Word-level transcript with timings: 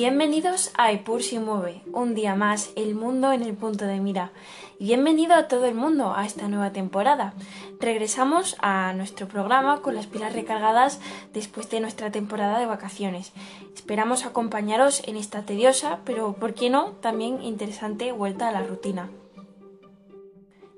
Bienvenidos 0.00 0.70
a 0.78 0.92
Epur 0.92 1.22
si 1.22 1.38
mueve, 1.38 1.82
un 1.92 2.14
día 2.14 2.34
más, 2.34 2.70
el 2.74 2.94
mundo 2.94 3.32
en 3.32 3.42
el 3.42 3.52
punto 3.52 3.84
de 3.84 4.00
mira. 4.00 4.32
Y 4.78 4.86
bienvenido 4.86 5.34
a 5.34 5.46
todo 5.46 5.66
el 5.66 5.74
mundo 5.74 6.14
a 6.16 6.24
esta 6.24 6.48
nueva 6.48 6.72
temporada. 6.72 7.34
Regresamos 7.80 8.56
a 8.60 8.94
nuestro 8.94 9.28
programa 9.28 9.82
con 9.82 9.94
las 9.94 10.06
pilas 10.06 10.32
recargadas 10.32 11.00
después 11.34 11.68
de 11.68 11.80
nuestra 11.80 12.10
temporada 12.10 12.58
de 12.58 12.64
vacaciones. 12.64 13.32
Esperamos 13.74 14.24
acompañaros 14.24 15.02
en 15.06 15.18
esta 15.18 15.42
tediosa, 15.42 15.98
pero 16.06 16.32
por 16.32 16.54
qué 16.54 16.70
no, 16.70 16.92
también 17.02 17.42
interesante 17.42 18.10
vuelta 18.10 18.48
a 18.48 18.52
la 18.52 18.62
rutina. 18.62 19.10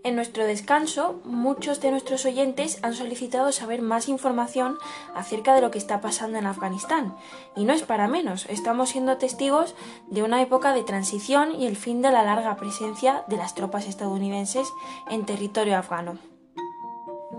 En 0.05 0.17
nuestro 0.17 0.45
descanso, 0.45 1.21
muchos 1.25 1.81
de 1.81 1.93
nuestros 1.93 2.25
oyentes 2.25 2.81
han 2.83 2.95
solicitado 2.95 3.53
saber 3.53 3.83
más 3.83 4.09
información 4.09 4.77
acerca 5.15 5.55
de 5.55 5.61
lo 5.61 5.71
que 5.71 5.79
está 5.79 6.01
pasando 6.01 6.39
en 6.39 6.47
Afganistán. 6.47 7.15
Y 7.55 7.65
no 7.65 7.73
es 7.73 7.83
para 7.83 8.09
menos, 8.09 8.47
estamos 8.47 8.91
siendo 8.91 9.17
testigos 9.19 9.77
de 10.09 10.25
una 10.25 10.43
época 10.43 10.75
de 10.75 10.83
transición 10.83 11.55
y 11.55 11.67
el 11.67 11.77
fin 11.77 12.03
de 12.03 12.11
la 12.11 12.25
larga 12.25 12.57
presencia 12.57 13.23
de 13.29 13.37
las 13.37 13.55
tropas 13.55 13.87
estadounidenses 13.87 14.67
en 15.09 15.25
territorio 15.25 15.77
afgano. 15.79 16.19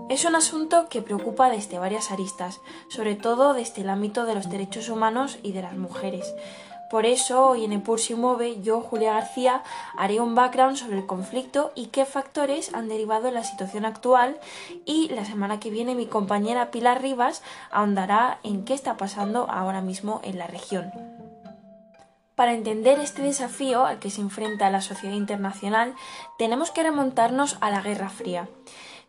Es 0.08 0.24
un 0.24 0.34
asunto 0.34 0.88
que 0.88 1.02
preocupa 1.02 1.50
desde 1.50 1.78
varias 1.78 2.10
aristas, 2.10 2.60
sobre 2.88 3.14
todo 3.14 3.52
desde 3.52 3.82
el 3.82 3.90
ámbito 3.90 4.24
de 4.24 4.34
los 4.34 4.48
derechos 4.48 4.88
humanos 4.88 5.38
y 5.42 5.52
de 5.52 5.62
las 5.62 5.76
mujeres. 5.76 6.34
Por 6.94 7.06
eso, 7.06 7.48
hoy 7.48 7.64
en 7.64 7.72
Epur 7.72 7.98
si 7.98 8.14
mueve, 8.14 8.60
yo, 8.60 8.80
Julia 8.80 9.14
García, 9.14 9.64
haré 9.96 10.20
un 10.20 10.36
background 10.36 10.76
sobre 10.76 10.98
el 10.98 11.06
conflicto 11.06 11.72
y 11.74 11.86
qué 11.86 12.04
factores 12.04 12.72
han 12.72 12.86
derivado 12.86 13.26
en 13.26 13.34
la 13.34 13.42
situación 13.42 13.84
actual 13.84 14.38
y 14.84 15.08
la 15.08 15.24
semana 15.24 15.58
que 15.58 15.70
viene 15.70 15.96
mi 15.96 16.06
compañera 16.06 16.70
Pilar 16.70 17.02
Rivas 17.02 17.42
ahondará 17.72 18.38
en 18.44 18.64
qué 18.64 18.74
está 18.74 18.96
pasando 18.96 19.50
ahora 19.50 19.80
mismo 19.80 20.20
en 20.22 20.38
la 20.38 20.46
región. 20.46 20.92
Para 22.36 22.52
entender 22.52 23.00
este 23.00 23.22
desafío 23.22 23.86
al 23.86 23.98
que 23.98 24.10
se 24.10 24.20
enfrenta 24.20 24.70
la 24.70 24.80
sociedad 24.80 25.16
internacional, 25.16 25.96
tenemos 26.38 26.70
que 26.70 26.84
remontarnos 26.84 27.58
a 27.60 27.72
la 27.72 27.80
Guerra 27.80 28.08
Fría. 28.08 28.48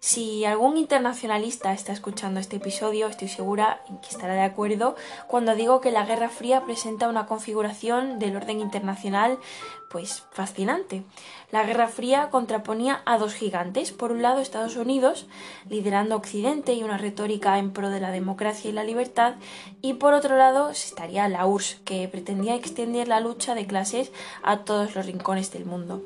Si 0.05 0.45
algún 0.45 0.77
internacionalista 0.77 1.73
está 1.73 1.91
escuchando 1.91 2.39
este 2.39 2.57
episodio, 2.57 3.07
estoy 3.07 3.27
segura 3.27 3.81
en 3.89 3.97
que 3.97 4.09
estará 4.09 4.35
de 4.35 4.43
acuerdo 4.43 4.95
cuando 5.25 5.55
digo 5.55 5.81
que 5.81 5.89
la 5.89 6.05
Guerra 6.05 6.29
Fría 6.29 6.63
presenta 6.63 7.09
una 7.09 7.25
configuración 7.25 8.19
del 8.19 8.35
orden 8.35 8.59
internacional 8.59 9.39
pues 9.89 10.21
fascinante. 10.31 11.03
La 11.51 11.63
Guerra 11.63 11.87
Fría 11.87 12.29
contraponía 12.29 13.01
a 13.07 13.17
dos 13.17 13.33
gigantes, 13.33 13.93
por 13.93 14.11
un 14.11 14.21
lado 14.21 14.41
Estados 14.41 14.75
Unidos, 14.75 15.25
liderando 15.69 16.17
Occidente 16.17 16.75
y 16.75 16.83
una 16.83 16.99
retórica 16.99 17.57
en 17.57 17.73
pro 17.73 17.89
de 17.89 17.99
la 17.99 18.11
democracia 18.11 18.69
y 18.69 18.73
la 18.73 18.83
libertad, 18.83 19.37
y 19.81 19.93
por 19.93 20.13
otro 20.13 20.37
lado 20.37 20.69
estaría 20.69 21.27
la 21.29 21.47
URSS, 21.47 21.79
que 21.83 22.07
pretendía 22.07 22.53
extender 22.53 23.07
la 23.07 23.21
lucha 23.21 23.55
de 23.55 23.65
clases 23.65 24.11
a 24.43 24.65
todos 24.65 24.93
los 24.93 25.07
rincones 25.07 25.51
del 25.51 25.65
mundo. 25.65 26.03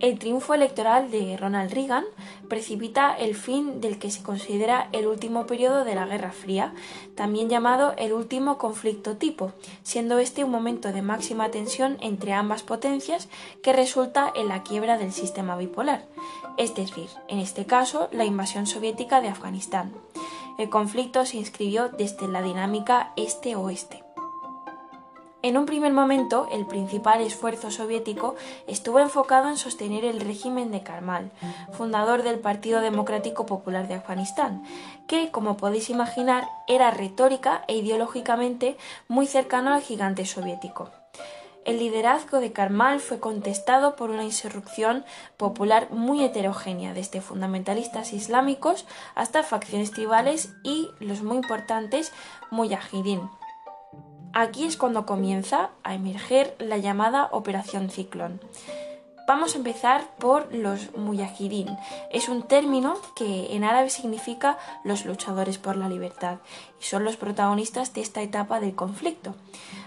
El 0.00 0.16
triunfo 0.20 0.54
electoral 0.54 1.10
de 1.10 1.36
Ronald 1.36 1.72
Reagan 1.72 2.04
precipita 2.48 3.16
el 3.16 3.34
fin 3.34 3.80
del 3.80 3.98
que 3.98 4.12
se 4.12 4.22
considera 4.22 4.88
el 4.92 5.08
último 5.08 5.46
periodo 5.46 5.84
de 5.84 5.96
la 5.96 6.06
Guerra 6.06 6.30
Fría, 6.30 6.72
también 7.16 7.48
llamado 7.48 7.94
el 7.98 8.12
último 8.12 8.58
conflicto 8.58 9.16
tipo, 9.16 9.52
siendo 9.82 10.20
este 10.20 10.44
un 10.44 10.52
momento 10.52 10.92
de 10.92 11.02
máxima 11.02 11.50
tensión 11.50 11.98
entre 12.00 12.32
ambas 12.32 12.62
potencias 12.62 13.28
que 13.60 13.72
resulta 13.72 14.32
en 14.36 14.46
la 14.46 14.62
quiebra 14.62 14.98
del 14.98 15.12
sistema 15.12 15.56
bipolar, 15.56 16.06
es 16.58 16.76
decir, 16.76 17.08
en 17.26 17.40
este 17.40 17.66
caso, 17.66 18.08
la 18.12 18.24
invasión 18.24 18.68
soviética 18.68 19.20
de 19.20 19.28
Afganistán. 19.28 19.92
El 20.58 20.70
conflicto 20.70 21.26
se 21.26 21.38
inscribió 21.38 21.88
desde 21.88 22.28
la 22.28 22.42
dinámica 22.42 23.12
este-oeste. 23.16 24.07
En 25.40 25.56
un 25.56 25.66
primer 25.66 25.92
momento, 25.92 26.48
el 26.50 26.66
principal 26.66 27.20
esfuerzo 27.20 27.70
soviético 27.70 28.34
estuvo 28.66 28.98
enfocado 28.98 29.48
en 29.48 29.56
sostener 29.56 30.04
el 30.04 30.20
régimen 30.20 30.72
de 30.72 30.82
Karmal, 30.82 31.30
fundador 31.70 32.24
del 32.24 32.40
Partido 32.40 32.80
Democrático 32.80 33.46
Popular 33.46 33.86
de 33.86 33.94
Afganistán, 33.94 34.64
que, 35.06 35.30
como 35.30 35.56
podéis 35.56 35.90
imaginar, 35.90 36.48
era 36.66 36.90
retórica 36.90 37.62
e 37.68 37.76
ideológicamente 37.76 38.76
muy 39.06 39.28
cercano 39.28 39.72
al 39.72 39.80
gigante 39.80 40.26
soviético. 40.26 40.90
El 41.64 41.78
liderazgo 41.78 42.40
de 42.40 42.52
Karmal 42.52 42.98
fue 42.98 43.20
contestado 43.20 43.94
por 43.94 44.10
una 44.10 44.24
insurrección 44.24 45.04
popular 45.36 45.88
muy 45.90 46.24
heterogénea, 46.24 46.94
desde 46.94 47.20
fundamentalistas 47.20 48.12
islámicos 48.12 48.86
hasta 49.14 49.44
facciones 49.44 49.92
tribales 49.92 50.48
y, 50.64 50.88
los 50.98 51.22
muy 51.22 51.36
importantes, 51.36 52.10
mujahidín, 52.50 53.20
Aquí 54.32 54.64
es 54.64 54.76
cuando 54.76 55.06
comienza 55.06 55.70
a 55.82 55.94
emerger 55.94 56.54
la 56.58 56.78
llamada 56.78 57.28
Operación 57.32 57.90
Ciclón. 57.90 58.40
Vamos 59.28 59.54
a 59.54 59.58
empezar 59.58 60.08
por 60.18 60.54
los 60.54 60.96
mujahidín. 60.96 61.68
Es 62.10 62.30
un 62.30 62.44
término 62.44 62.96
que 63.14 63.54
en 63.54 63.62
árabe 63.62 63.90
significa 63.90 64.56
los 64.84 65.04
luchadores 65.04 65.58
por 65.58 65.76
la 65.76 65.90
libertad 65.90 66.38
y 66.80 66.84
son 66.84 67.04
los 67.04 67.18
protagonistas 67.18 67.92
de 67.92 68.00
esta 68.00 68.22
etapa 68.22 68.58
del 68.58 68.74
conflicto. 68.74 69.34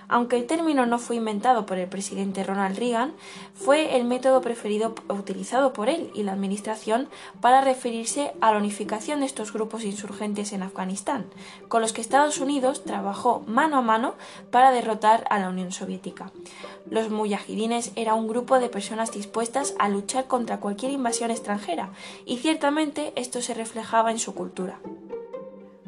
Aunque 0.07 0.35
el 0.35 0.45
término 0.45 0.85
no 0.85 0.99
fue 0.99 1.15
inventado 1.15 1.65
por 1.65 1.77
el 1.77 1.87
presidente 1.87 2.43
Ronald 2.43 2.77
Reagan, 2.77 3.13
fue 3.55 3.95
el 3.95 4.03
método 4.03 4.41
preferido 4.41 4.93
utilizado 5.07 5.71
por 5.71 5.89
él 5.89 6.11
y 6.13 6.23
la 6.23 6.33
administración 6.33 7.07
para 7.39 7.61
referirse 7.61 8.33
a 8.41 8.51
la 8.51 8.57
unificación 8.57 9.21
de 9.21 9.25
estos 9.25 9.53
grupos 9.53 9.85
insurgentes 9.85 10.51
en 10.51 10.63
Afganistán, 10.63 11.27
con 11.69 11.81
los 11.81 11.93
que 11.93 12.01
Estados 12.01 12.39
Unidos 12.39 12.83
trabajó 12.83 13.41
mano 13.47 13.77
a 13.77 13.81
mano 13.81 14.15
para 14.51 14.71
derrotar 14.71 15.25
a 15.29 15.39
la 15.39 15.49
Unión 15.49 15.71
Soviética. 15.71 16.29
Los 16.89 17.09
mujahidines 17.09 17.91
era 17.95 18.15
un 18.15 18.27
grupo 18.27 18.59
de 18.59 18.69
personas 18.69 19.11
dispuestas 19.11 19.75
a 19.79 19.89
luchar 19.89 20.27
contra 20.27 20.59
cualquier 20.59 20.91
invasión 20.91 21.31
extranjera, 21.31 21.91
y 22.25 22.37
ciertamente 22.37 23.13
esto 23.15 23.41
se 23.41 23.53
reflejaba 23.53 24.11
en 24.11 24.19
su 24.19 24.33
cultura. 24.33 24.79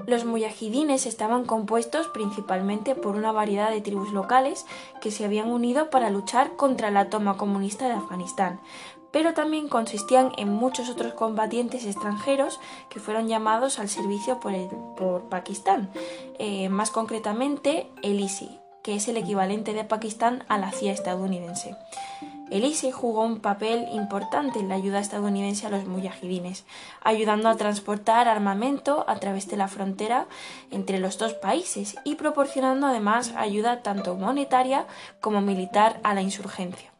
Los 0.05 0.25
mujahidines 0.25 1.05
estaban 1.05 1.45
compuestos 1.45 2.07
principalmente 2.07 2.93
por 2.93 3.15
una 3.15 3.31
variedad 3.31 3.69
de 3.69 3.79
tribus 3.79 4.11
locales 4.11 4.65
que 5.01 5.11
se 5.11 5.23
habían 5.23 5.49
unido 5.49 5.89
para 5.89 6.09
luchar 6.09 6.55
contra 6.57 6.91
la 6.91 7.09
toma 7.09 7.37
comunista 7.37 7.87
de 7.87 7.93
Afganistán, 7.93 8.59
pero 9.11 9.33
también 9.33 9.69
consistían 9.69 10.31
en 10.37 10.49
muchos 10.49 10.89
otros 10.89 11.13
combatientes 11.13 11.85
extranjeros 11.85 12.59
que 12.89 12.99
fueron 12.99 13.27
llamados 13.27 13.79
al 13.79 13.87
servicio 13.87 14.39
por, 14.39 15.29
Pakistán, 15.29 15.89
eh, 16.39 16.67
más 16.67 16.89
concretamente 16.89 17.89
el 18.01 18.19
ISI, 18.19 18.59
que 18.83 18.95
es 18.95 19.07
el 19.07 19.17
equivalente 19.17 19.73
de 19.73 19.83
Pakistán 19.83 20.43
a 20.47 20.57
la 20.57 20.71
CIA 20.71 20.91
estadounidense. 20.91 21.75
El 22.51 22.65
ISI 22.65 22.91
jugó 22.91 23.23
un 23.23 23.39
papel 23.39 23.87
importante 23.93 24.59
en 24.59 24.69
la 24.69 24.75
ayuda 24.75 24.99
estadounidense 24.99 25.65
a 25.65 25.69
los 25.71 25.85
mujahidines, 25.85 26.65
ayudando 27.01 27.49
a 27.49 27.55
transportar 27.55 28.27
armamento 28.27 29.05
a 29.07 29.15
través 29.15 29.47
de 29.47 29.57
la 29.57 29.67
frontera 29.67 30.27
entre 30.69 30.99
los 30.99 31.17
dos 31.17 31.33
países 31.33 31.95
y 32.03 32.13
proporcionando 32.13 32.85
además 32.85 33.33
ayuda 33.35 33.81
tanto 33.81 34.15
monetaria 34.15 34.85
como 35.19 35.41
militar 35.41 35.99
a 36.03 36.13
la 36.13 36.21
insurgencia. 36.21 36.92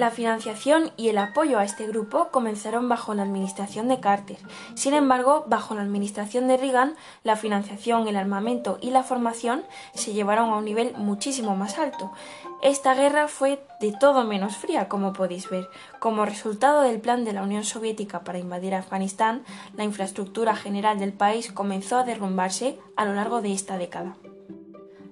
La 0.00 0.10
financiación 0.10 0.92
y 0.96 1.10
el 1.10 1.18
apoyo 1.18 1.58
a 1.58 1.64
este 1.64 1.86
grupo 1.86 2.28
comenzaron 2.30 2.88
bajo 2.88 3.12
la 3.12 3.22
administración 3.22 3.86
de 3.86 4.00
Carter. 4.00 4.38
Sin 4.74 4.94
embargo, 4.94 5.44
bajo 5.46 5.74
la 5.74 5.82
administración 5.82 6.48
de 6.48 6.56
Reagan, 6.56 6.96
la 7.22 7.36
financiación, 7.36 8.08
el 8.08 8.16
armamento 8.16 8.78
y 8.80 8.92
la 8.92 9.02
formación 9.02 9.62
se 9.92 10.14
llevaron 10.14 10.48
a 10.48 10.56
un 10.56 10.64
nivel 10.64 10.94
muchísimo 10.96 11.54
más 11.54 11.78
alto. 11.78 12.12
Esta 12.62 12.94
guerra 12.94 13.28
fue 13.28 13.62
de 13.78 13.92
todo 13.92 14.24
menos 14.24 14.56
fría, 14.56 14.88
como 14.88 15.12
podéis 15.12 15.50
ver. 15.50 15.68
Como 15.98 16.24
resultado 16.24 16.80
del 16.80 17.02
plan 17.02 17.26
de 17.26 17.34
la 17.34 17.42
Unión 17.42 17.64
Soviética 17.64 18.20
para 18.20 18.38
invadir 18.38 18.74
Afganistán, 18.74 19.42
la 19.76 19.84
infraestructura 19.84 20.56
general 20.56 20.98
del 20.98 21.12
país 21.12 21.52
comenzó 21.52 21.98
a 21.98 22.04
derrumbarse 22.04 22.78
a 22.96 23.04
lo 23.04 23.12
largo 23.12 23.42
de 23.42 23.52
esta 23.52 23.76
década. 23.76 24.16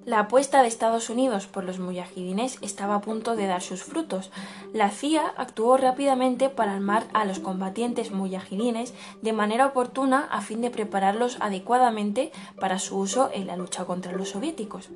La 0.08 0.20
apuesta 0.20 0.62
de 0.62 0.68
Estados 0.68 1.10
Unidos 1.10 1.46
por 1.46 1.64
los 1.64 1.78
mujahidines 1.78 2.56
estaba 2.62 2.94
a 2.94 3.00
punto 3.02 3.36
de 3.36 3.46
dar 3.46 3.60
sus 3.60 3.82
frutos. 3.82 4.30
La 4.72 4.88
CIA 4.88 5.34
actuó 5.36 5.76
rápidamente 5.76 6.48
para 6.48 6.72
armar 6.72 7.04
a 7.12 7.26
los 7.26 7.40
combatientes 7.40 8.10
mujahidines 8.10 8.94
de 9.20 9.34
manera 9.34 9.66
oportuna 9.66 10.26
a 10.30 10.40
fin 10.40 10.62
de 10.62 10.70
prepararlos 10.70 11.36
adecuadamente 11.40 12.32
para 12.58 12.78
su 12.78 12.96
uso 12.96 13.28
en 13.34 13.46
la 13.46 13.56
lucha 13.56 13.84
contra 13.84 14.12
los 14.12 14.30
soviéticos. 14.30 14.88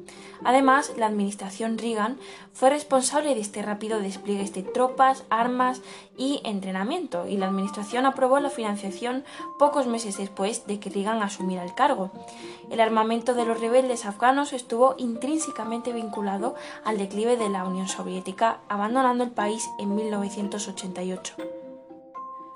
Además, 0.44 0.94
la 0.96 1.08
administración 1.08 1.76
Reagan 1.76 2.16
fue 2.54 2.70
responsable 2.70 3.34
de 3.34 3.42
este 3.42 3.60
rápido 3.60 4.00
despliegue 4.00 4.48
de 4.50 4.62
tropas, 4.62 5.24
armas 5.28 5.82
y 6.16 6.40
entrenamiento, 6.42 7.26
y 7.26 7.36
la 7.36 7.48
administración 7.48 8.06
aprobó 8.06 8.40
la 8.40 8.48
financiación 8.48 9.24
pocos 9.58 9.86
meses 9.86 10.16
después 10.16 10.66
de 10.66 10.80
que 10.80 10.88
Reagan 10.88 11.22
asumiera 11.22 11.64
el 11.64 11.74
cargo. 11.74 12.10
El 12.70 12.80
armamento 12.80 13.34
de 13.34 13.44
los 13.44 13.60
rebeldes 13.60 14.06
afganos 14.06 14.54
estuvo 14.54 14.94
intrínsecamente 15.02 15.93
vinculado 15.93 16.54
al 16.84 16.99
declive 16.99 17.37
de 17.37 17.49
la 17.49 17.64
Unión 17.64 17.88
Soviética, 17.88 18.60
abandonando 18.69 19.25
el 19.25 19.31
país 19.31 19.69
en 19.78 19.94
1988. 19.94 21.61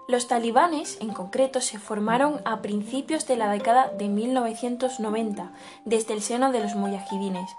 Los 0.08 0.28
talibanes, 0.28 0.98
en 1.00 1.12
concreto, 1.12 1.60
se 1.60 1.80
formaron 1.80 2.40
a 2.44 2.62
principios 2.62 3.26
de 3.26 3.36
la 3.36 3.50
década 3.50 3.88
de 3.88 4.08
1990 4.08 5.50
desde 5.84 6.14
el 6.14 6.22
seno 6.22 6.52
de 6.52 6.60
los 6.60 6.76
muyahidines. 6.76 7.50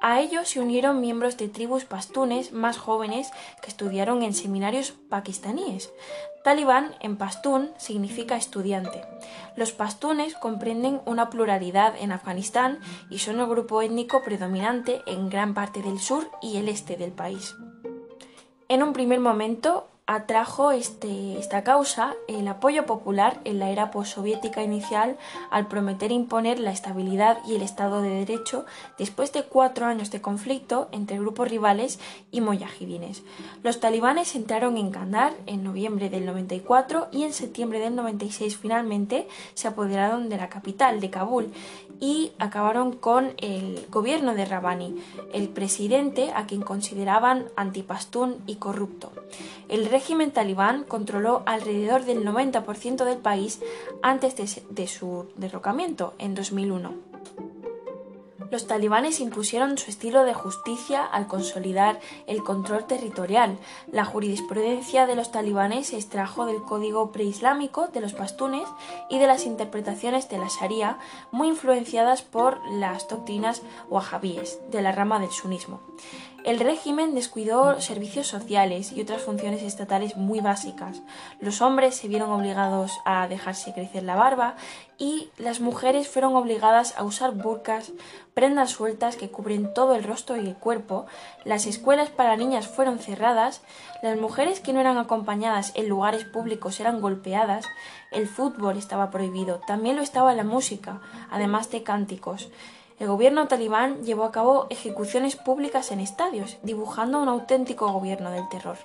A 0.00 0.20
ellos 0.20 0.48
se 0.48 0.60
unieron 0.60 1.00
miembros 1.00 1.36
de 1.36 1.48
tribus 1.48 1.84
pastunes 1.84 2.52
más 2.52 2.78
jóvenes 2.78 3.32
que 3.60 3.70
estudiaron 3.70 4.22
en 4.22 4.34
seminarios 4.34 4.92
pakistaníes. 5.08 5.90
Talibán 6.44 6.94
en 7.00 7.16
pastún 7.16 7.70
significa 7.76 8.36
estudiante. 8.36 9.02
Los 9.56 9.72
pastunes 9.72 10.34
comprenden 10.34 11.00
una 11.06 11.28
pluralidad 11.28 11.94
en 11.98 12.12
Afganistán 12.12 12.78
y 13.10 13.18
son 13.18 13.40
el 13.40 13.46
grupo 13.46 13.82
étnico 13.82 14.22
predominante 14.22 15.02
en 15.06 15.28
gran 15.28 15.54
parte 15.54 15.82
del 15.82 15.98
sur 15.98 16.30
y 16.40 16.58
el 16.58 16.68
este 16.68 16.96
del 16.96 17.10
país. 17.10 17.56
En 18.68 18.84
un 18.84 18.92
primer 18.92 19.18
momento, 19.18 19.88
atrajo 20.06 20.70
este, 20.70 21.36
esta 21.36 21.64
causa 21.64 22.14
el 22.28 22.46
apoyo 22.46 22.86
popular 22.86 23.40
en 23.44 23.58
la 23.58 23.70
era 23.70 23.90
postsoviética 23.90 24.62
inicial 24.62 25.16
al 25.50 25.66
prometer 25.66 26.12
imponer 26.12 26.60
la 26.60 26.70
estabilidad 26.70 27.38
y 27.44 27.56
el 27.56 27.62
Estado 27.62 28.02
de 28.02 28.10
Derecho 28.10 28.66
después 28.98 29.32
de 29.32 29.42
cuatro 29.42 29.86
años 29.86 30.12
de 30.12 30.20
conflicto 30.20 30.88
entre 30.92 31.18
grupos 31.18 31.50
rivales 31.50 31.98
y 32.30 32.40
moyajidines. 32.40 33.24
Los 33.64 33.80
talibanes 33.80 34.36
entraron 34.36 34.76
en 34.76 34.92
Kandahar 34.92 35.32
en 35.46 35.64
noviembre 35.64 36.08
del 36.08 36.24
94 36.24 37.08
y 37.10 37.24
en 37.24 37.32
septiembre 37.32 37.80
del 37.80 37.96
96 37.96 38.58
finalmente 38.58 39.26
se 39.54 39.66
apoderaron 39.66 40.28
de 40.28 40.36
la 40.36 40.48
capital, 40.48 41.00
de 41.00 41.10
Kabul, 41.10 41.52
y 42.00 42.32
acabaron 42.38 42.92
con 42.92 43.32
el 43.38 43.86
gobierno 43.90 44.34
de 44.34 44.44
Rabani, 44.44 44.96
el 45.32 45.48
presidente 45.48 46.32
a 46.34 46.46
quien 46.46 46.62
consideraban 46.62 47.46
antipastún 47.56 48.36
y 48.46 48.56
corrupto. 48.56 49.12
El 49.68 49.86
régimen 49.86 50.30
talibán 50.30 50.84
controló 50.84 51.42
alrededor 51.46 52.04
del 52.04 52.24
90% 52.24 53.04
del 53.04 53.18
país 53.18 53.60
antes 54.02 54.36
de, 54.36 54.86
su 54.86 55.26
derrocamiento 55.36 56.14
en 56.18 56.34
2001. 56.34 57.15
Los 58.50 58.66
talibanes 58.66 59.20
impusieron 59.20 59.76
su 59.76 59.90
estilo 59.90 60.24
de 60.24 60.34
justicia 60.34 61.04
al 61.04 61.26
consolidar 61.26 62.00
el 62.26 62.42
control 62.42 62.86
territorial. 62.86 63.58
La 63.90 64.04
jurisprudencia 64.04 65.06
de 65.06 65.16
los 65.16 65.32
talibanes 65.32 65.88
se 65.88 65.96
extrajo 65.96 66.46
del 66.46 66.62
código 66.62 67.10
preislámico 67.12 67.88
de 67.88 68.00
los 68.00 68.12
pastunes 68.12 68.68
y 69.10 69.18
de 69.18 69.26
las 69.26 69.46
interpretaciones 69.46 70.28
de 70.28 70.38
la 70.38 70.48
Sharia, 70.48 70.98
muy 71.32 71.48
influenciadas 71.48 72.22
por 72.22 72.60
las 72.70 73.08
doctrinas 73.08 73.62
wahhabíes 73.88 74.60
de 74.70 74.82
la 74.82 74.92
rama 74.92 75.18
del 75.18 75.30
sunismo. 75.30 75.80
El 76.46 76.60
régimen 76.60 77.16
descuidó 77.16 77.80
servicios 77.80 78.28
sociales 78.28 78.92
y 78.92 79.00
otras 79.00 79.20
funciones 79.20 79.64
estatales 79.64 80.16
muy 80.16 80.38
básicas. 80.38 81.02
Los 81.40 81.60
hombres 81.60 81.96
se 81.96 82.06
vieron 82.06 82.30
obligados 82.30 82.92
a 83.04 83.26
dejarse 83.26 83.72
crecer 83.72 84.04
la 84.04 84.14
barba 84.14 84.54
y 84.96 85.28
las 85.38 85.58
mujeres 85.58 86.06
fueron 86.06 86.36
obligadas 86.36 86.96
a 86.96 87.02
usar 87.02 87.32
burkas, 87.32 87.90
prendas 88.32 88.70
sueltas 88.70 89.16
que 89.16 89.28
cubren 89.28 89.74
todo 89.74 89.96
el 89.96 90.04
rostro 90.04 90.36
y 90.36 90.46
el 90.46 90.54
cuerpo, 90.54 91.06
las 91.44 91.66
escuelas 91.66 92.10
para 92.10 92.36
niñas 92.36 92.68
fueron 92.68 93.00
cerradas, 93.00 93.60
las 94.00 94.16
mujeres 94.16 94.60
que 94.60 94.72
no 94.72 94.78
eran 94.78 94.98
acompañadas 94.98 95.72
en 95.74 95.88
lugares 95.88 96.24
públicos 96.26 96.78
eran 96.78 97.00
golpeadas, 97.00 97.66
el 98.12 98.28
fútbol 98.28 98.76
estaba 98.76 99.10
prohibido, 99.10 99.60
también 99.66 99.96
lo 99.96 100.02
estaba 100.02 100.32
la 100.32 100.44
música, 100.44 101.00
además 101.28 101.72
de 101.72 101.82
cánticos. 101.82 102.50
El 102.98 103.08
gobierno 103.08 103.46
talibán 103.46 104.04
llevó 104.04 104.24
a 104.24 104.32
cabo 104.32 104.66
ejecuciones 104.70 105.36
públicas 105.36 105.92
en 105.92 106.00
estadios, 106.00 106.56
dibujando 106.62 107.20
un 107.20 107.28
auténtico 107.28 107.92
gobierno 107.92 108.30
del 108.30 108.48
terror. 108.48 108.78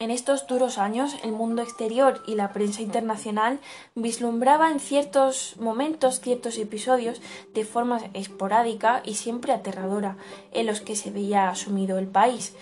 En 0.00 0.10
estos 0.12 0.46
duros 0.46 0.78
años, 0.78 1.16
el 1.24 1.32
mundo 1.32 1.62
exterior 1.62 2.22
y 2.26 2.34
la 2.34 2.52
prensa 2.52 2.82
internacional 2.82 3.58
vislumbraba 3.96 4.70
en 4.70 4.78
ciertos 4.78 5.56
momentos, 5.58 6.20
ciertos 6.20 6.56
episodios, 6.58 7.20
de 7.54 7.64
forma 7.64 7.98
esporádica 8.12 9.02
y 9.04 9.14
siempre 9.14 9.52
aterradora, 9.52 10.16
en 10.52 10.66
los 10.66 10.82
que 10.82 10.94
se 10.94 11.10
veía 11.10 11.48
asumido 11.48 11.98
el 11.98 12.06
país 12.06 12.54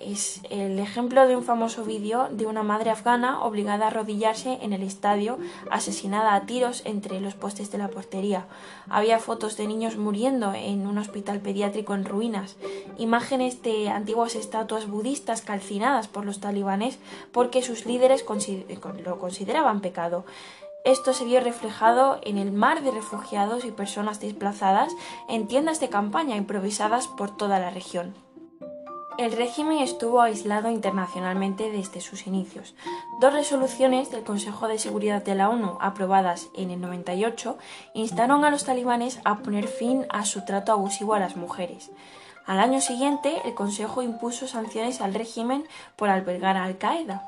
es 0.00 0.40
el 0.50 0.78
ejemplo 0.78 1.26
de 1.26 1.36
un 1.36 1.42
famoso 1.42 1.84
vídeo 1.84 2.28
de 2.30 2.46
una 2.46 2.62
madre 2.62 2.90
afgana 2.90 3.42
obligada 3.42 3.84
a 3.84 3.88
arrodillarse 3.88 4.58
en 4.62 4.72
el 4.72 4.82
estadio, 4.82 5.38
asesinada 5.70 6.34
a 6.34 6.46
tiros 6.46 6.82
entre 6.84 7.20
los 7.20 7.34
postes 7.34 7.70
de 7.70 7.78
la 7.78 7.88
portería. 7.88 8.46
Había 8.88 9.18
fotos 9.18 9.56
de 9.56 9.66
niños 9.66 9.96
muriendo 9.96 10.52
en 10.54 10.86
un 10.86 10.98
hospital 10.98 11.40
pediátrico 11.40 11.94
en 11.94 12.04
ruinas, 12.04 12.56
imágenes 12.98 13.62
de 13.62 13.88
antiguas 13.88 14.34
estatuas 14.34 14.86
budistas 14.86 15.42
calcinadas 15.42 16.08
por 16.08 16.24
los 16.24 16.40
talibanes 16.40 16.98
porque 17.32 17.62
sus 17.62 17.86
líderes 17.86 18.24
lo 19.04 19.18
consideraban 19.18 19.80
pecado. 19.80 20.24
Esto 20.84 21.12
se 21.12 21.26
vio 21.26 21.40
reflejado 21.40 22.20
en 22.22 22.38
el 22.38 22.52
mar 22.52 22.82
de 22.82 22.90
refugiados 22.90 23.66
y 23.66 23.70
personas 23.70 24.18
desplazadas 24.18 24.92
en 25.28 25.46
tiendas 25.46 25.78
de 25.78 25.90
campaña 25.90 26.36
improvisadas 26.36 27.06
por 27.06 27.36
toda 27.36 27.58
la 27.58 27.70
región. 27.70 28.14
El 29.20 29.32
régimen 29.32 29.80
estuvo 29.80 30.22
aislado 30.22 30.70
internacionalmente 30.70 31.70
desde 31.70 32.00
sus 32.00 32.26
inicios. 32.26 32.74
Dos 33.20 33.34
resoluciones 33.34 34.10
del 34.10 34.24
Consejo 34.24 34.66
de 34.66 34.78
Seguridad 34.78 35.22
de 35.22 35.34
la 35.34 35.50
ONU, 35.50 35.76
aprobadas 35.82 36.48
en 36.56 36.70
el 36.70 36.80
98, 36.80 37.58
instaron 37.92 38.46
a 38.46 38.50
los 38.50 38.64
talibanes 38.64 39.20
a 39.24 39.40
poner 39.40 39.68
fin 39.68 40.06
a 40.08 40.24
su 40.24 40.46
trato 40.46 40.72
abusivo 40.72 41.12
a 41.12 41.18
las 41.18 41.36
mujeres. 41.36 41.90
Al 42.46 42.60
año 42.60 42.80
siguiente, 42.80 43.42
el 43.44 43.52
Consejo 43.52 44.00
impuso 44.00 44.48
sanciones 44.48 45.02
al 45.02 45.12
régimen 45.12 45.64
por 45.96 46.08
albergar 46.08 46.56
a 46.56 46.64
Al-Qaeda. 46.64 47.22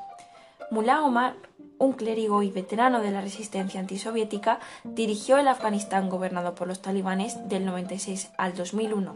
Mullah 0.71 1.03
Omar 1.03 1.35
un 1.83 1.93
clérigo 1.93 2.43
y 2.43 2.51
veterano 2.51 3.01
de 3.01 3.11
la 3.11 3.21
resistencia 3.21 3.79
antisoviética, 3.79 4.59
dirigió 4.83 5.37
el 5.37 5.47
Afganistán 5.47 6.09
gobernado 6.09 6.55
por 6.55 6.67
los 6.67 6.81
talibanes 6.81 7.49
del 7.49 7.65
96 7.65 8.31
al 8.37 8.55
2001. 8.55 9.15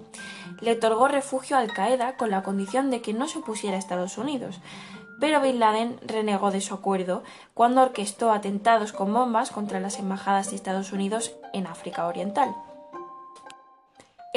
Le 0.61 0.71
otorgó 0.73 1.07
refugio 1.07 1.57
Al-Qaeda 1.57 2.17
con 2.17 2.29
la 2.29 2.43
condición 2.43 2.89
de 2.89 3.01
que 3.01 3.13
no 3.13 3.27
se 3.27 3.39
opusiera 3.39 3.75
a 3.75 3.79
Estados 3.79 4.17
Unidos, 4.17 4.59
pero 5.19 5.41
Bin 5.41 5.59
Laden 5.59 5.97
renegó 6.05 6.51
de 6.51 6.61
su 6.61 6.73
acuerdo 6.73 7.23
cuando 7.53 7.81
orquestó 7.81 8.31
atentados 8.31 8.91
con 8.91 9.13
bombas 9.13 9.49
contra 9.51 9.79
las 9.79 9.97
embajadas 9.97 10.49
de 10.49 10.55
Estados 10.55 10.91
Unidos 10.91 11.33
en 11.53 11.67
África 11.67 12.05
Oriental. 12.05 12.53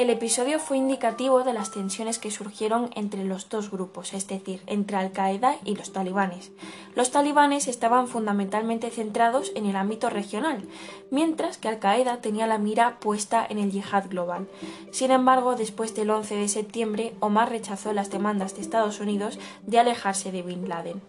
El 0.01 0.09
episodio 0.09 0.57
fue 0.57 0.77
indicativo 0.77 1.43
de 1.43 1.53
las 1.53 1.69
tensiones 1.69 2.17
que 2.17 2.31
surgieron 2.31 2.89
entre 2.95 3.23
los 3.23 3.49
dos 3.49 3.69
grupos, 3.69 4.13
es 4.13 4.27
decir, 4.27 4.63
entre 4.65 4.97
Al-Qaeda 4.97 5.57
y 5.63 5.75
los 5.75 5.93
talibanes. 5.93 6.51
Los 6.95 7.11
talibanes 7.11 7.67
estaban 7.67 8.07
fundamentalmente 8.07 8.89
centrados 8.89 9.51
en 9.53 9.67
el 9.67 9.75
ámbito 9.75 10.09
regional, 10.09 10.63
mientras 11.11 11.59
que 11.59 11.67
Al-Qaeda 11.67 12.17
tenía 12.17 12.47
la 12.47 12.57
mira 12.57 12.97
puesta 12.99 13.45
en 13.47 13.59
el 13.59 13.69
yihad 13.69 14.09
global. 14.09 14.47
Sin 14.89 15.11
embargo, 15.11 15.55
después 15.55 15.93
del 15.93 16.09
11 16.09 16.35
de 16.35 16.47
septiembre, 16.47 17.13
Omar 17.19 17.51
rechazó 17.51 17.93
las 17.93 18.09
demandas 18.09 18.55
de 18.55 18.61
Estados 18.61 19.01
Unidos 19.01 19.37
de 19.67 19.77
alejarse 19.77 20.31
de 20.31 20.41
Bin 20.41 20.67
Laden 20.67 20.99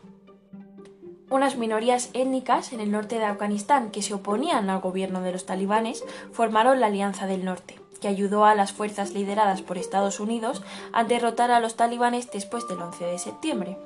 unas 1.30 1.56
minorías 1.56 2.10
étnicas 2.12 2.74
en 2.74 2.80
el 2.80 2.90
norte 2.90 3.18
de 3.18 3.24
Afganistán 3.24 3.90
que 3.90 4.02
se 4.02 4.12
oponían 4.12 4.68
al 4.68 4.82
gobierno 4.82 5.22
de 5.22 5.32
los 5.32 5.46
talibanes 5.46 6.04
formaron 6.30 6.78
la 6.78 6.88
Alianza 6.88 7.26
del 7.26 7.46
Norte 7.46 7.81
que 8.02 8.08
ayudó 8.08 8.44
a 8.44 8.54
las 8.54 8.72
fuerzas 8.72 9.12
lideradas 9.12 9.62
por 9.62 9.78
Estados 9.78 10.20
Unidos 10.20 10.62
a 10.92 11.04
derrotar 11.04 11.50
a 11.50 11.60
los 11.60 11.76
talibanes 11.76 12.30
después 12.30 12.68
del 12.68 12.82
11 12.82 13.06
de 13.06 13.18
septiembre. 13.18 13.78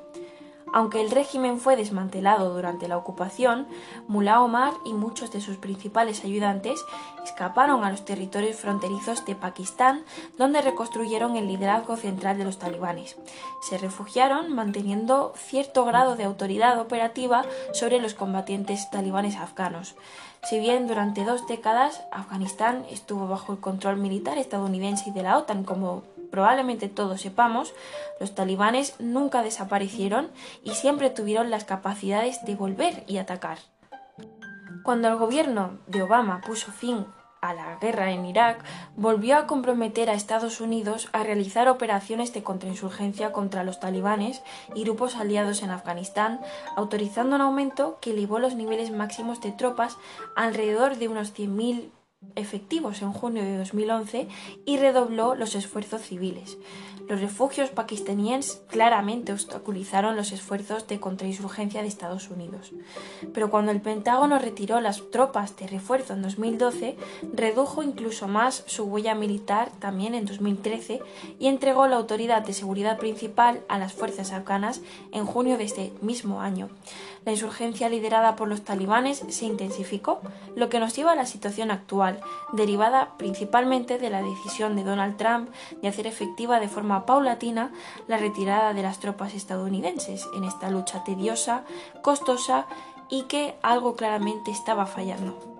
Aunque 0.73 1.01
el 1.01 1.11
régimen 1.11 1.59
fue 1.59 1.75
desmantelado 1.75 2.53
durante 2.53 2.87
la 2.87 2.97
ocupación, 2.97 3.67
Mullah 4.07 4.41
Omar 4.41 4.73
y 4.85 4.93
muchos 4.93 5.31
de 5.31 5.41
sus 5.41 5.57
principales 5.57 6.23
ayudantes 6.23 6.83
escaparon 7.23 7.83
a 7.83 7.91
los 7.91 8.05
territorios 8.05 8.57
fronterizos 8.57 9.25
de 9.25 9.35
Pakistán, 9.35 10.03
donde 10.37 10.61
reconstruyeron 10.61 11.35
el 11.35 11.47
liderazgo 11.47 11.95
central 11.95 12.37
de 12.37 12.45
los 12.45 12.59
talibanes. 12.59 13.17
Se 13.61 13.77
refugiaron 13.77 14.53
manteniendo 14.53 15.33
cierto 15.35 15.85
grado 15.85 16.15
de 16.15 16.25
autoridad 16.25 16.79
operativa 16.79 17.45
sobre 17.73 17.99
los 17.99 18.13
combatientes 18.13 18.89
talibanes 18.89 19.35
afganos. 19.35 19.95
Si 20.43 20.59
bien 20.59 20.87
durante 20.87 21.25
dos 21.25 21.47
décadas 21.47 22.03
Afganistán 22.11 22.85
estuvo 22.89 23.27
bajo 23.27 23.53
el 23.53 23.59
control 23.59 23.97
militar 23.97 24.37
estadounidense 24.37 25.09
y 25.09 25.13
de 25.13 25.23
la 25.23 25.37
OTAN, 25.37 25.63
como 25.63 26.03
probablemente 26.31 26.89
todos 26.89 27.21
sepamos, 27.21 27.73
los 28.19 28.35
talibanes 28.35 28.95
nunca 28.99 29.43
desaparecieron 29.43 30.29
y 30.63 30.71
siempre 30.71 31.09
tuvieron 31.09 31.49
las 31.49 31.65
capacidades 31.65 32.43
de 32.45 32.55
volver 32.55 33.03
y 33.07 33.17
atacar. 33.17 33.59
Cuando 34.83 35.09
el 35.09 35.17
gobierno 35.17 35.79
de 35.87 36.01
Obama 36.01 36.41
puso 36.41 36.71
fin 36.71 37.05
a 37.41 37.53
la 37.53 37.77
guerra 37.79 38.11
en 38.11 38.25
Irak, 38.25 38.63
volvió 38.95 39.37
a 39.37 39.47
comprometer 39.47 40.09
a 40.09 40.13
Estados 40.13 40.61
Unidos 40.61 41.09
a 41.13 41.23
realizar 41.23 41.67
operaciones 41.67 42.33
de 42.33 42.43
contrainsurgencia 42.43 43.31
contra 43.31 43.63
los 43.63 43.79
talibanes 43.79 44.41
y 44.75 44.83
grupos 44.83 45.15
aliados 45.15 45.61
en 45.61 45.69
Afganistán, 45.69 46.39
autorizando 46.75 47.35
un 47.35 47.41
aumento 47.41 47.99
que 48.01 48.11
elevó 48.11 48.39
los 48.39 48.55
niveles 48.55 48.91
máximos 48.91 49.41
de 49.41 49.51
tropas 49.51 49.97
alrededor 50.35 50.97
de 50.97 51.07
unos 51.07 51.33
100.000 51.33 51.91
efectivos 52.35 53.01
en 53.01 53.11
junio 53.11 53.43
de 53.43 53.57
2011 53.57 54.27
y 54.65 54.77
redobló 54.77 55.35
los 55.35 55.55
esfuerzos 55.55 56.01
civiles. 56.01 56.57
Los 57.07 57.21
refugios 57.21 57.69
pakistaníes 57.69 58.61
claramente 58.67 59.31
obstaculizaron 59.31 60.17
los 60.17 60.33
esfuerzos 60.33 60.87
de 60.87 60.99
contrainsurgencia 60.99 61.81
de 61.81 61.87
Estados 61.87 62.29
Unidos. 62.29 62.73
Pero 63.33 63.49
cuando 63.49 63.71
el 63.71 63.79
Pentágono 63.79 64.39
retiró 64.39 64.81
las 64.81 65.01
tropas 65.09 65.55
de 65.55 65.67
refuerzo 65.67 66.13
en 66.13 66.21
2012, 66.21 66.97
redujo 67.33 67.81
incluso 67.81 68.27
más 68.27 68.63
su 68.65 68.83
huella 68.83 69.15
militar 69.15 69.71
también 69.79 70.15
en 70.15 70.25
2013 70.25 70.99
y 71.39 71.47
entregó 71.47 71.87
la 71.87 71.95
autoridad 71.95 72.45
de 72.45 72.51
seguridad 72.51 72.97
principal 72.97 73.61
a 73.69 73.77
las 73.77 73.93
fuerzas 73.93 74.33
afganas 74.33 74.81
en 75.13 75.25
junio 75.25 75.57
de 75.57 75.63
este 75.63 75.93
mismo 76.01 76.41
año. 76.41 76.67
La 77.23 77.33
insurgencia 77.33 77.89
liderada 77.89 78.37
por 78.37 78.47
los 78.47 78.63
talibanes 78.63 79.23
se 79.27 79.45
intensificó, 79.45 80.21
lo 80.55 80.69
que 80.69 80.79
nos 80.79 80.95
lleva 80.95 81.11
a 81.11 81.15
la 81.15 81.25
situación 81.25 81.71
actual, 81.71 82.21
derivada 82.53 83.17
principalmente 83.17 83.97
de 83.97 84.09
la 84.09 84.21
decisión 84.21 84.75
de 84.75 84.85
Donald 84.85 85.17
Trump 85.17 85.49
de 85.81 85.89
hacer 85.89 86.07
efectiva 86.07 86.61
de 86.61 86.69
forma 86.69 86.96
paulatina 87.05 87.71
la 88.07 88.17
retirada 88.17 88.73
de 88.73 88.83
las 88.83 88.99
tropas 88.99 89.33
estadounidenses 89.33 90.27
en 90.35 90.43
esta 90.43 90.69
lucha 90.69 91.03
tediosa, 91.03 91.63
costosa 92.01 92.65
y 93.09 93.23
que 93.23 93.55
algo 93.61 93.95
claramente 93.95 94.51
estaba 94.51 94.85
fallando. 94.85 95.56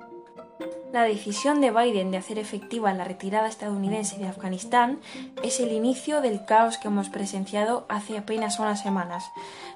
La 0.97 1.03
decisión 1.03 1.61
de 1.61 1.69
Biden 1.69 2.09
de 2.09 2.17
hacer 2.17 2.39
efectiva 2.39 2.91
la 2.91 3.03
retirada 3.03 3.47
estadounidense 3.47 4.17
de 4.17 4.25
Afganistán 4.25 4.99
es 5.43 5.59
el 5.59 5.71
inicio 5.71 6.21
del 6.21 6.43
caos 6.43 6.79
que 6.79 6.87
hemos 6.87 7.09
presenciado 7.09 7.85
hace 7.87 8.17
apenas 8.17 8.57
unas 8.57 8.81
semanas. 8.81 9.29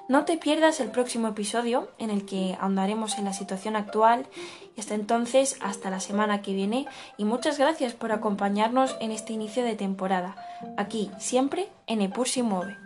No 0.08 0.24
te 0.24 0.36
pierdas 0.36 0.80
el 0.80 0.90
próximo 0.90 1.28
episodio 1.28 1.88
en 1.98 2.10
el 2.10 2.26
que 2.26 2.56
ahondaremos 2.58 3.18
en 3.18 3.26
la 3.26 3.34
situación 3.34 3.76
actual 3.76 4.26
hasta 4.76 4.96
entonces, 4.96 5.58
hasta 5.60 5.90
la 5.90 6.00
semana 6.00 6.42
que 6.42 6.54
viene 6.54 6.88
y 7.16 7.24
muchas 7.24 7.56
gracias 7.56 7.92
por 7.92 8.10
acompañarnos 8.10 8.96
en 8.98 9.12
este 9.12 9.32
inicio 9.32 9.62
de 9.62 9.76
temporada, 9.76 10.34
aquí 10.76 11.12
siempre 11.18 11.68
en 11.86 12.00
Epur 12.00 12.26
mueve. 12.42 12.81